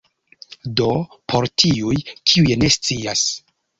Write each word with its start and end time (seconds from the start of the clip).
Do 0.79 0.87
por 1.33 1.47
tiuj, 1.63 1.99
kiuj 2.33 2.59
ne 2.63 2.71
scias 2.77 3.27